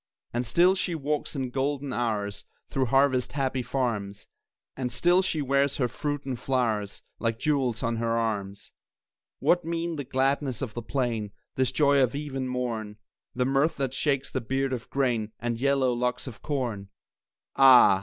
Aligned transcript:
And 0.33 0.47
still 0.47 0.73
she 0.73 0.95
walks 0.95 1.35
in 1.35 1.51
golden 1.51 1.93
hours 1.93 2.43
Through 2.69 2.85
harvest 2.87 3.33
happy 3.33 3.61
farms, 3.61 4.25
And 4.75 4.91
still 4.91 5.21
she 5.21 5.43
wears 5.43 5.77
her 5.77 5.87
fruits 5.87 6.25
and 6.25 6.39
flowers 6.39 7.03
Like 7.19 7.37
jewels 7.37 7.83
on 7.83 7.97
her 7.97 8.17
arms. 8.17 8.71
What 9.37 9.63
mean 9.63 9.97
the 9.97 10.03
gladness 10.03 10.63
of 10.63 10.73
the 10.73 10.81
plain, 10.81 11.33
This 11.53 11.71
joy 11.71 12.01
of 12.01 12.15
eve 12.15 12.33
and 12.33 12.49
morn, 12.49 12.97
The 13.35 13.45
mirth 13.45 13.77
that 13.77 13.93
shakes 13.93 14.31
the 14.31 14.41
beard 14.41 14.73
of 14.73 14.89
grain 14.89 15.33
And 15.39 15.61
yellow 15.61 15.93
locks 15.93 16.25
of 16.25 16.41
corn? 16.41 16.89
Ah! 17.55 17.99